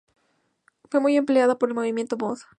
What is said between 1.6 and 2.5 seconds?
el movimiento mod.